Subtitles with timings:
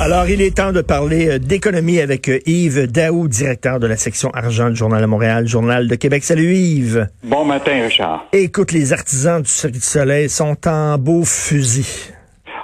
[0.00, 3.96] Alors, il est temps de parler euh, d'économie avec euh, Yves Daou, directeur de la
[3.96, 6.22] section argent du Journal de Montréal, Journal de Québec.
[6.22, 7.08] Salut Yves.
[7.24, 8.26] Bon matin, Richard.
[8.32, 12.14] Écoute, les artisans du Cirque du Soleil sont en beau fusil.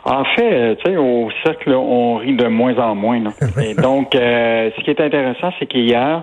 [0.04, 3.20] En fait, euh, tu sais, au cercle, on rit de moins en moins.
[3.60, 6.22] Et donc, ce qui est intéressant, c'est qu'hier,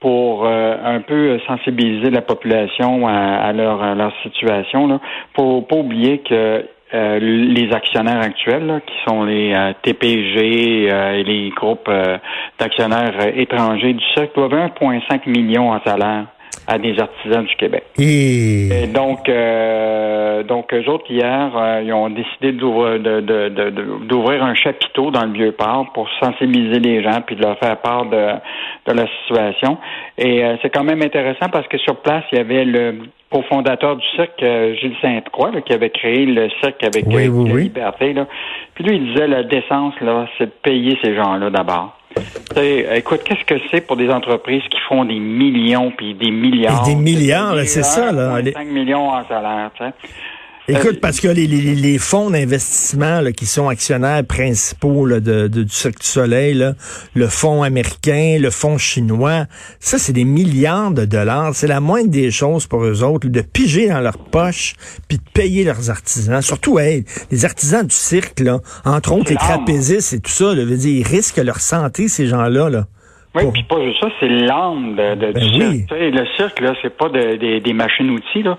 [0.00, 5.00] pour un peu sensibiliser la population à, leur, leur situation, là,
[5.34, 11.22] faut pas oublier que euh, les actionnaires actuels, qui sont les euh, TPG euh, et
[11.22, 11.90] les groupes
[12.58, 16.26] d'actionnaires étrangers du cercle, doivent 1,5 million en salaire
[16.66, 17.84] à des artisans du Québec.
[17.98, 19.30] Et, donc,
[20.46, 21.50] donc eux autres hier,
[21.84, 27.34] ils ont décidé d'ouvrir un chapiteau dans le vieux port pour sensibiliser les gens puis
[27.36, 28.34] de leur faire part de,
[28.86, 29.78] de la situation.
[30.16, 32.98] Et c'est quand même intéressant parce que sur place, il y avait le
[33.30, 37.60] cofondateur du cirque, euh, Gilles Sainte-Croix, qui avait créé le cirque avec oui, euh, la
[37.60, 38.12] liberté.
[38.12, 38.26] Là.
[38.74, 41.96] Puis lui, il disait la décence, là, c'est de payer ces gens-là d'abord.
[42.56, 46.84] Écoute, qu'est-ce que c'est pour des entreprises qui font des millions puis des milliards?
[46.84, 48.40] des milliards, c'est ça, là.
[48.52, 49.92] 5 millions en salaire, tu sais.
[50.70, 55.68] Écoute, parce que les, les, les fonds d'investissement qui sont actionnaires principaux là, de, du
[55.68, 56.74] Cirque du Soleil, là,
[57.14, 59.46] le fonds américain, le fonds chinois,
[59.78, 61.54] ça, c'est des milliards de dollars.
[61.54, 64.74] C'est la moindre des choses pour eux autres, de piger dans leur poche
[65.08, 66.40] puis de payer leurs artisans.
[66.42, 70.64] Surtout, hey, les artisans du cirque, là, entre autres les trapézistes et tout ça, là,
[70.64, 72.70] veut dire, ils risquent leur santé, ces gens-là.
[72.70, 72.84] là.
[73.34, 75.90] Oui, puis pas juste ça, c'est l'âme de, de, ben du cirque.
[76.00, 78.58] le cirque, là, c'est pas des machines-outils, là.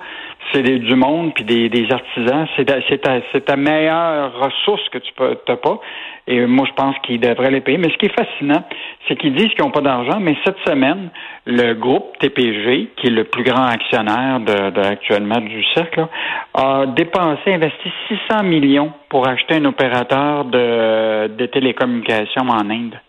[0.52, 2.47] C'est du monde puis des, artisans.
[2.58, 5.80] C'est ta, meilleure ressource que tu peux pas.
[6.28, 7.78] Et moi, je pense qu'ils devraient les payer.
[7.78, 8.64] Mais ce qui est fascinant,
[9.08, 11.09] c'est qu'ils disent qu'ils n'ont pas d'argent, mais cette semaine,
[11.45, 16.06] le groupe TPG, qui est le plus grand actionnaire de, actuellement du cercle,
[16.53, 17.92] a dépensé, investi
[18.30, 23.00] 600 millions pour acheter un opérateur de, de télécommunications en Inde.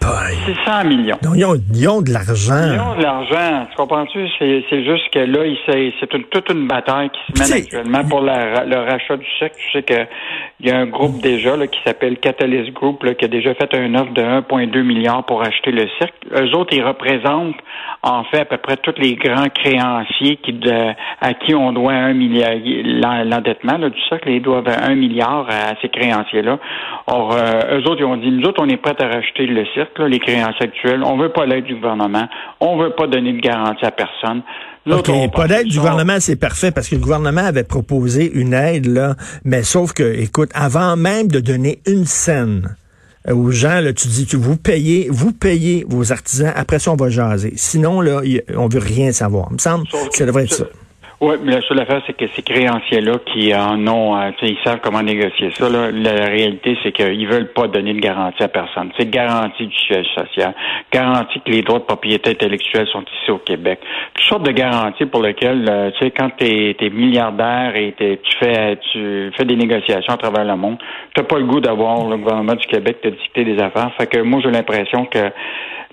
[0.00, 1.18] 600 millions.
[1.22, 1.44] Donc, ils,
[1.88, 2.72] ont, de l'argent.
[2.72, 3.66] Ils ont de l'argent.
[3.70, 4.26] Tu comprends-tu?
[4.38, 9.16] C'est juste que là, c'est toute une bataille qui se mène actuellement pour le rachat
[9.16, 9.54] du chèque.
[9.56, 10.06] Tu sais qu'il
[10.60, 13.72] y a un groupe déjà là, qui s'appelle Catalyst Group là, qui a déjà fait
[13.74, 16.14] un offre de 1,2 milliard pour acheter le cirque.
[16.32, 17.56] Eux autres, ils représentent
[18.02, 20.58] en fait à peu près tous les grands créanciers qui
[21.20, 22.52] à qui on doit un milliard
[23.24, 24.30] l'endettement du cercle.
[24.30, 26.58] Ils doivent un milliard à, ces créanciers-là.
[27.06, 29.64] Or, euh, eux autres, ils ont dit, nous autres, on est prêts à racheter le
[29.74, 31.02] cirque, les créanciers actuels.
[31.04, 32.28] On veut pas l'aide du gouvernement.
[32.60, 34.42] On veut pas donner de garantie à personne.
[34.90, 38.86] OK, pas d'aide du gouvernement, c'est parfait parce que le gouvernement avait proposé une aide,
[38.86, 42.74] là, mais sauf que, écoute, avant même de donner une scène
[43.30, 46.96] aux gens, là, tu dis, tu, vous payez, vous payez vos artisans, après ça, on
[46.96, 47.52] va jaser.
[47.56, 48.22] Sinon, là,
[48.56, 49.48] on veut rien savoir.
[49.50, 50.64] Il me semble que ça devrait être ça.
[51.20, 54.78] Oui, mais la seule affaire, c'est que ces créanciers-là qui en ont, euh, ils savent
[54.80, 55.68] comment négocier ça.
[55.68, 55.90] Là.
[55.90, 58.92] La réalité, c'est qu'ils veulent pas donner de garantie à personne.
[58.96, 60.54] C'est garantie du siège social,
[60.92, 63.80] garantie que les droits de propriété intellectuelle sont ici au Québec.
[64.14, 68.38] Toutes sortes de garanties pour lesquelles, euh, tu sais, quand tu es, milliardaire et tu
[68.38, 70.78] fais tu fais des négociations à travers le monde,
[71.16, 73.90] tu pas le goût d'avoir le gouvernement du Québec te dicter des affaires.
[73.98, 75.32] Fait que moi, j'ai l'impression que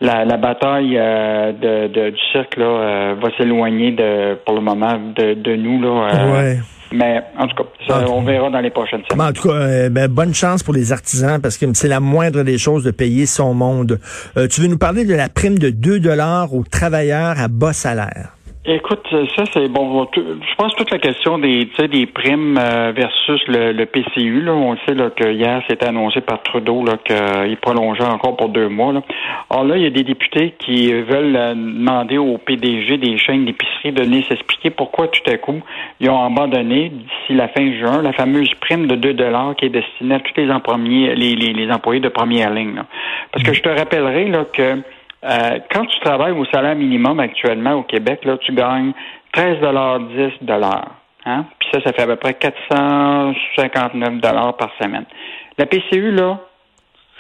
[0.02, 4.62] la, la bataille euh, de, de, du cirque là, euh, va s'éloigner de pour le
[4.62, 6.09] moment de, de nous là.
[6.14, 6.56] Euh,
[6.92, 9.28] mais en tout cas, ça, on verra dans les prochaines semaines.
[9.28, 12.58] en tout cas, ben, bonne chance pour les artisans parce que c'est la moindre des
[12.58, 14.00] choses de payer son monde.
[14.50, 18.34] tu veux nous parler de la prime de 2 dollars aux travailleurs à bas salaire?
[18.68, 20.08] Écoute, ça c'est bon.
[20.16, 24.42] Je pense toute la question des, des primes euh, versus le, PCU.
[24.42, 28.50] Là, on sait là, que hier c'était annoncé par Trudeau là qu'il prolongeait encore pour
[28.50, 28.92] deux mois.
[28.92, 29.03] Là.
[29.52, 33.46] Alors là, il y a des députés qui veulent euh, demander au PDG des chaînes
[33.46, 35.62] d'épicerie de venir s'expliquer pourquoi tout à coup
[36.00, 39.70] ils ont abandonné d'ici la fin juin la fameuse prime de 2 dollars qui est
[39.70, 42.82] destinée à tous les, les, les, les employés de première ligne.
[43.32, 44.82] Parce que je te rappellerai là que
[45.25, 48.94] euh, quand tu travailles au salaire minimum actuellement au Québec, là, tu gagnes
[49.34, 50.91] 13,10 dollars.
[51.25, 51.46] Hein?
[51.59, 55.06] Puis ça, ça fait à peu près 459 dollars par semaine.
[55.58, 56.40] La PCU, là,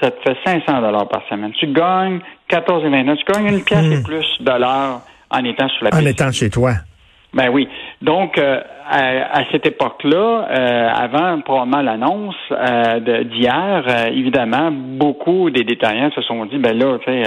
[0.01, 1.51] ça te fait 500 dollars par semaine.
[1.53, 2.19] Tu gagnes
[2.49, 3.17] 14,29.
[3.17, 4.03] Tu gagnes une pièce et hmm.
[4.03, 5.01] plus dollars
[5.31, 6.03] en étant sur la PCU.
[6.03, 6.73] En étant chez toi.
[7.35, 7.67] Ben oui.
[8.01, 13.83] Donc, euh, à, cette époque-là, euh, avant probablement l'annonce euh, d'hier,
[14.13, 17.23] évidemment, beaucoup des détaillants se sont dit, ben là, tu sais,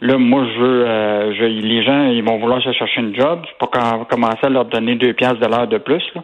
[0.00, 3.70] là, moi, je veux, je, les gens, ils vont vouloir se chercher une job, pour
[3.70, 6.04] commencer à leur donner deux piastres de l'heure de plus.
[6.14, 6.22] Là.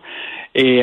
[0.59, 0.83] Et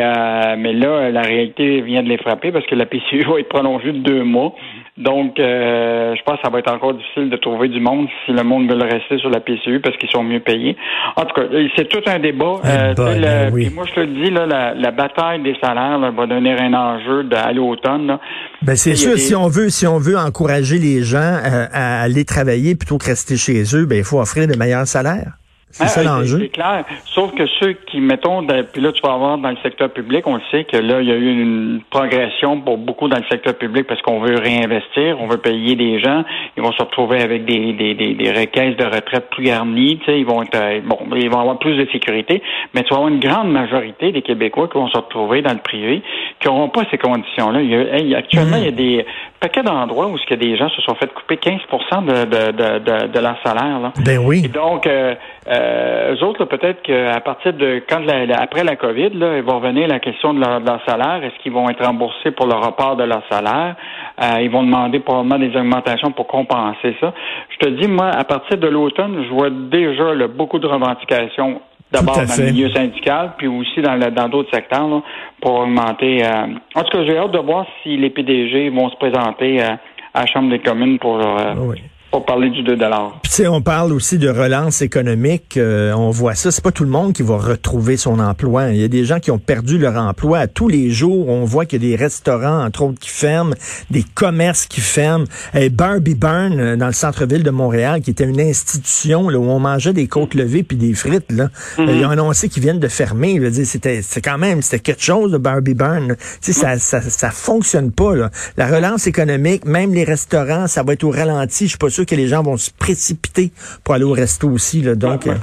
[0.57, 3.92] mais là, la réalité vient de les frapper parce que la PCU va être prolongée
[3.92, 4.54] de deux mois.
[4.98, 8.44] Donc, je pense que ça va être encore difficile de trouver du monde si le
[8.44, 10.77] monde veut rester sur la PCU parce qu'ils sont mieux payés.
[11.18, 12.62] En tout cas, c'est tout un débat.
[12.63, 16.74] Eh ben, moi, je te le dis, là, la, bataille des salaires va donner un
[16.74, 18.18] enjeu à l'automne.
[18.62, 22.75] Ben, c'est sûr, si on veut, si on veut encourager les gens à aller travailler
[22.75, 25.33] plutôt que rester chez eux, ben, il faut offrir de meilleurs salaires.
[25.77, 26.39] C'est ça l'enjeu.
[26.39, 26.86] C'est clair.
[27.04, 30.36] Sauf que ceux qui, mettons, puis là, tu vas avoir dans le secteur public, on
[30.36, 33.56] le sait que là, il y a eu une progression pour beaucoup dans le secteur
[33.56, 36.24] public parce qu'on veut réinvestir, on veut payer des gens.
[36.56, 40.00] Ils vont se retrouver avec des, des, des, des requêtes de retraite plus garnies.
[40.00, 42.42] Tu sais, ils vont être, euh, bon, ils vont avoir plus de sécurité.
[42.74, 45.60] Mais tu vas avoir une grande majorité des Québécois qui vont se retrouver dans le
[45.60, 46.01] privé
[46.39, 47.62] qui n'auront pas ces conditions-là.
[47.62, 49.06] Il y a, actuellement, il y a des
[49.45, 51.59] paquets d'endroits où ce que des gens se sont fait couper 15
[52.01, 53.80] de, de, de, de, leur salaire.
[53.80, 53.92] Là.
[54.03, 54.42] Ben oui.
[54.44, 55.13] Et donc, euh,
[55.47, 58.01] euh, eux autres, peut-être qu'à partir de quand
[58.39, 61.24] après la COVID, là, ils vont revenir la question de leur, salaire.
[61.24, 63.75] Est-ce qu'ils vont être remboursés pour le report de leur salaire?
[64.19, 67.13] Euh, ils vont demander probablement des augmentations pour compenser ça.
[67.50, 71.62] Je te dis, moi, à partir de l'automne, je vois déjà beaucoup de revendications
[71.95, 75.01] D'abord dans le milieu syndical, puis aussi dans dans d'autres secteurs là,
[75.42, 76.24] pour augmenter.
[76.25, 76.47] Euh...
[76.75, 79.75] En tout cas, j'ai hâte de voir si les PDG vont se présenter euh,
[80.13, 81.81] à la Chambre des communes pour euh, oui
[82.21, 82.77] parler du 2
[83.23, 85.57] Puis on parle aussi de relance économique.
[85.57, 86.51] Euh, on voit ça.
[86.51, 88.69] C'est pas tout le monde qui va retrouver son emploi.
[88.69, 90.47] Il y a des gens qui ont perdu leur emploi.
[90.47, 93.53] Tous les jours, on voit qu'il y a des restaurants, entre autres, qui ferment,
[93.89, 95.25] des commerces qui ferment.
[95.53, 99.50] Et Barbie Burn, euh, dans le centre-ville de Montréal, qui était une institution là, où
[99.50, 101.50] on mangeait des côtes levées puis des frites, là.
[101.77, 101.95] Mm-hmm.
[101.95, 103.39] Ils ont annoncé qu'ils viennent de fermer.
[103.65, 106.15] C'était, c'est quand même, c'était quelque chose de Barbie Burn.
[106.41, 108.15] Tu sais, ça, ça, ça fonctionne pas.
[108.15, 108.29] Là.
[108.57, 111.65] La relance économique, même les restaurants, ça va être au ralenti.
[111.65, 113.51] Je suis pas sûr que les gens vont se précipiter
[113.83, 114.81] pour aller au resto aussi.
[114.81, 115.33] Là, donc, euh,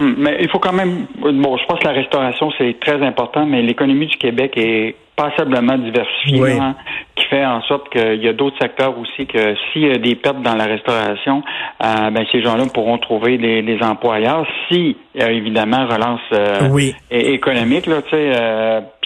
[0.00, 1.06] hum, Mais il faut quand même.
[1.20, 5.76] Bon, je pense que la restauration, c'est très important, mais l'économie du Québec est passablement
[5.76, 6.76] diversifiée, hein,
[7.16, 10.14] qui fait en sorte qu'il y a d'autres secteurs aussi que s'il y a des
[10.14, 11.42] pertes dans la restauration,
[11.84, 14.46] euh, ben, ces gens-là pourront trouver des, employeurs.
[14.68, 18.32] Si, y a évidemment, relance euh, économique, là, tu sais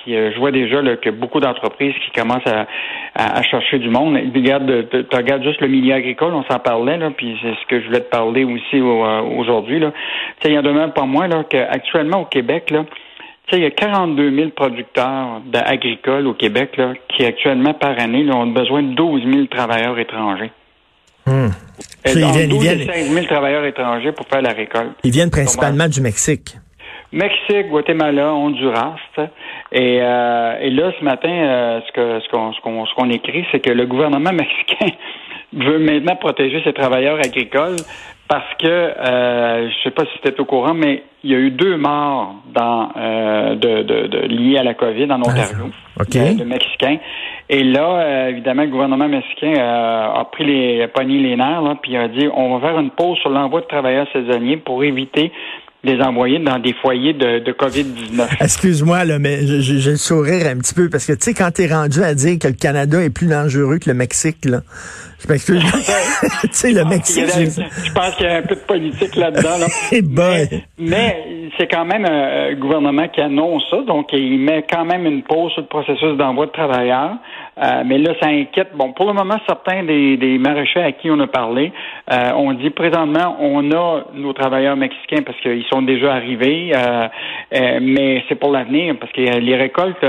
[0.03, 2.67] puis euh, je vois déjà là, que beaucoup d'entreprises qui commencent à,
[3.15, 4.19] à, chercher du monde.
[4.35, 7.81] Regarde, tu regardes juste le milieu agricole, on s'en parlait, là, puis c'est ce que
[7.81, 9.79] je voulais te parler aussi euh, aujourd'hui.
[9.79, 9.93] Là.
[10.45, 12.85] Il y en a même pas moins là, qu'actuellement au Québec, là,
[13.53, 18.37] il y a 42 000 producteurs agricoles au Québec là, qui actuellement par année là,
[18.37, 20.51] ont besoin de 12 000 travailleurs étrangers.
[21.27, 21.51] Hum.
[22.07, 24.93] ils viennent, 12 ils 15 000 travailleurs étrangers pour faire la récolte.
[25.05, 26.57] Ils viennent principalement du Mexique.
[27.13, 28.97] Mexique, Guatemala, Honduras.
[29.73, 33.61] Et, euh, et là, ce matin, euh, ce que ce qu'on ce qu'on écrit, c'est
[33.61, 34.95] que le gouvernement mexicain
[35.55, 37.77] veut maintenant protéger ses travailleurs agricoles
[38.29, 41.51] parce que euh, je sais pas si c'était au courant, mais il y a eu
[41.51, 45.71] deux morts dans euh, de, de, de liés à la COVID en Ontario,
[46.01, 46.35] okay.
[46.35, 46.97] de, Mexicains.
[47.51, 51.95] Et là, euh, évidemment, le gouvernement mexicain a pris les pogné les nerfs, là, puis
[51.97, 55.31] a dit on va faire une pause sur l'envoi de travailleurs saisonniers pour éviter
[55.85, 58.29] les envoyer dans des foyers de, de COVID-19.
[58.41, 61.67] Excuse-moi, là, mais j'ai le sourire un petit peu parce que, tu sais, quand t'es
[61.67, 64.63] rendu à dire que le Canada est plus dangereux que le Mexique, là,
[65.21, 65.63] je m'excuse.
[66.43, 67.25] tu sais, le Mexique...
[67.27, 69.59] je pense qu'il y a un peu de politique là-dedans.
[69.59, 69.67] Là.
[70.03, 70.49] Mais,
[70.79, 75.23] mais c'est quand même un gouvernement qui annonce ça, donc il met quand même une
[75.23, 77.17] pause sur le processus d'envoi de travailleurs.
[77.63, 78.71] Euh, mais là, ça inquiète.
[78.75, 81.71] Bon, pour le moment, certains des, des maraîchers à qui on a parlé
[82.11, 87.09] euh, ont dit présentement, on a nos travailleurs mexicains parce qu'ils sont déjà arrivés, euh,
[87.83, 90.05] mais c'est pour l'avenir parce que les récoltes,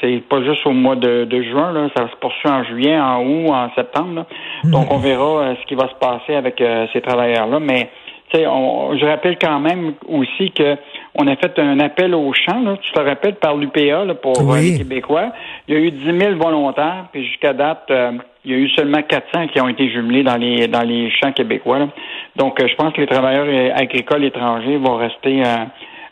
[0.00, 3.24] c'est pas juste au mois de, de, juin, là, ça se poursuit en juillet, en
[3.24, 4.26] août, en septembre.
[4.64, 4.70] Mmh.
[4.70, 7.88] Donc, on verra ce qui va se passer avec ces travailleurs-là, mais
[8.34, 10.76] on, je rappelle quand même aussi que
[11.14, 14.60] on a fait un appel au champ, là, tu te rappelles, par l'UPA pour euh,
[14.60, 15.32] les Québécois.
[15.66, 18.12] Il y a eu 10 000 volontaires, puis jusqu'à date, euh,
[18.44, 21.32] il y a eu seulement 400 qui ont été jumelés dans les dans les champs
[21.32, 21.88] québécois.
[22.36, 25.42] Donc, euh, je pense que les travailleurs agricoles étrangers vont rester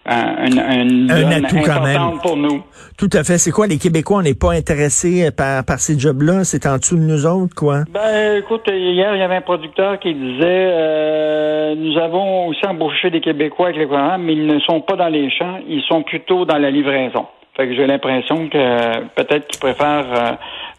[0.06, 2.18] un, un, atout quand même.
[2.22, 2.62] pour nous.
[2.96, 3.38] Tout à fait.
[3.38, 6.44] C'est quoi, les Québécois, on n'est pas intéressés par, par ces jobs-là?
[6.44, 7.80] C'est en dessous de nous autres, quoi?
[7.92, 13.10] Ben, écoute, hier, il y avait un producteur qui disait euh, nous avons aussi embauché
[13.10, 16.02] des Québécois avec les programmes, mais ils ne sont pas dans les champs, ils sont
[16.02, 17.26] plutôt dans la livraison.
[17.56, 20.32] Fait que j'ai l'impression que peut-être qu'ils préfèrent euh,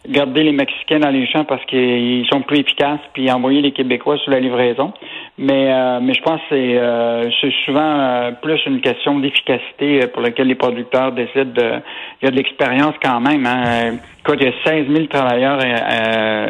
[0.08, 4.16] garder les Mexicains dans les champs parce qu'ils sont plus efficaces, puis envoyer les Québécois
[4.18, 4.92] sur la livraison.
[5.36, 10.06] Mais euh, mais je pense que c'est euh, c'est souvent euh, plus une question d'efficacité
[10.08, 11.72] pour laquelle les producteurs décident de.
[12.20, 13.46] Il y a de l'expérience quand même.
[13.46, 13.98] Hein.
[14.20, 15.58] Écoute, il y a 16 000 travailleurs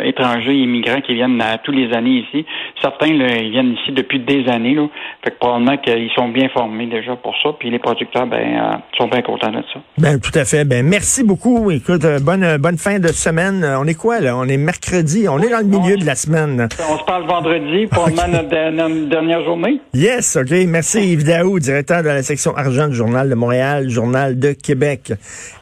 [0.04, 2.44] étrangers et immigrants qui viennent tous les années ici.
[2.80, 4.74] certains ils viennent ici depuis des années.
[4.74, 4.86] Là.
[5.24, 7.50] Fait que probablement qu'ils sont bien formés déjà pour ça.
[7.58, 9.80] Puis les producteurs, ben, euh, sont bien contents de ça.
[9.98, 10.64] Ben tout à fait.
[10.64, 11.70] Ben merci beaucoup.
[11.70, 13.64] Écoute, euh, bonne euh, bonne fin de semaine.
[13.78, 14.36] On est quoi là?
[14.36, 15.28] On est mercredi.
[15.28, 16.68] On est dans le milieu de la semaine.
[16.90, 18.14] On se parle vendredi pour okay.
[18.14, 19.80] notre, dernière journée.
[19.94, 20.50] Yes, ok.
[20.66, 25.12] Merci Yves Daou, directeur de la section argent du Journal de Montréal, Journal de Québec.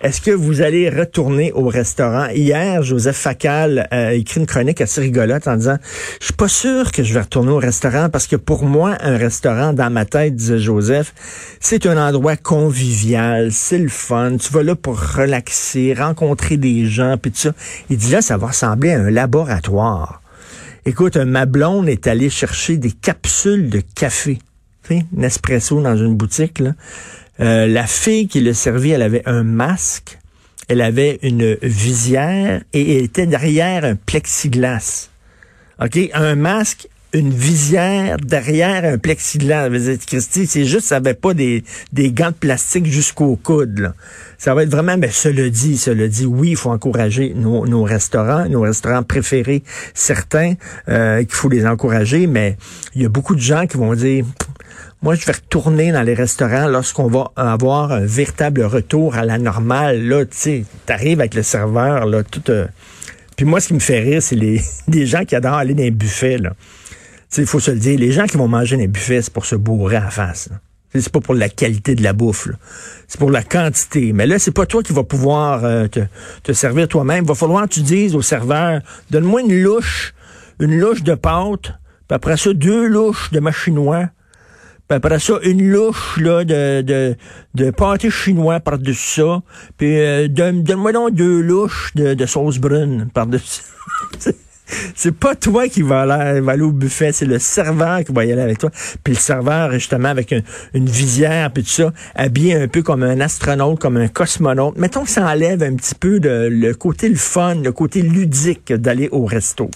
[0.02, 1.95] Est-ce que vous allez retourner au restaurant?
[1.98, 5.78] Hier, Joseph Facal a écrit une chronique assez rigolote en disant,
[6.20, 9.16] je suis pas sûr que je vais retourner au restaurant parce que pour moi, un
[9.16, 11.14] restaurant, dans ma tête, disait Joseph,
[11.60, 17.16] c'est un endroit convivial, c'est le fun, tu vas là pour relaxer, rencontrer des gens,
[17.20, 17.52] puis tout ça.
[17.88, 20.20] Il dit là, ça va ressembler à un laboratoire.
[20.84, 24.38] Écoute, ma blonde est allée chercher des capsules de café,
[24.86, 26.62] tu sais, Nespresso dans une boutique.
[27.40, 30.18] Euh, la fille qui le servit, elle avait un masque,
[30.68, 35.08] elle avait une visière et elle était derrière un plexiglas.
[35.80, 35.98] OK?
[36.14, 39.68] Un masque, une visière derrière un plexiglas.
[40.06, 43.78] Christy, c'est juste, ça n'avait pas des, des gants de plastique jusqu'au coude.
[43.78, 43.94] Là.
[44.38, 47.82] Ça va être vraiment, ben, cela dit, cela dit, oui, il faut encourager nos, nos
[47.82, 49.62] restaurants, nos restaurants préférés,
[49.94, 50.54] certains,
[50.88, 52.56] euh, qu'il faut les encourager, mais
[52.94, 54.24] il y a beaucoup de gens qui vont dire,
[55.02, 59.38] moi, je vais retourner dans les restaurants lorsqu'on va avoir un véritable retour à la
[59.38, 60.06] normale.
[60.06, 62.50] Là, tu sais, t'arrives avec le serveur, là, tout...
[62.50, 62.66] Euh,
[63.36, 65.82] puis moi, ce qui me fait rire, c'est les, les gens qui adorent aller dans
[65.82, 66.52] les buffets, là.
[67.36, 69.56] Il faut se le dire, les gens qui vont manger les buffets, c'est pour se
[69.56, 70.48] bourrer la face.
[70.94, 72.48] C'est pas pour la qualité de la bouffe,
[73.06, 74.14] c'est pour la quantité.
[74.14, 76.00] Mais là, c'est pas toi qui vas pouvoir euh, te,
[76.42, 77.24] te, servir toi-même.
[77.24, 78.80] Il va falloir que tu dises au serveur,
[79.10, 80.14] donne-moi une louche,
[80.58, 81.74] une louche de pâte,
[82.08, 84.08] puis après ça, deux louches de machinois,
[84.88, 87.16] puis après ça, une louche là, de, de,
[87.54, 89.42] de pâté chinois par-dessus ça.
[89.76, 93.62] Puis euh, donne-moi donc deux louches de, de sauce brune par-dessus.
[94.94, 98.24] c'est pas toi qui va aller, va aller au buffet, c'est le serveur qui va
[98.24, 98.70] y aller avec toi.
[99.04, 100.34] Puis le serveur, justement, avec
[100.74, 104.76] une visière, puis tout ça, habillé un peu comme un astronaute, comme un cosmonaute.
[104.76, 108.72] Mettons que ça enlève un petit peu de, le côté le fun, le côté ludique
[108.72, 109.70] d'aller au resto.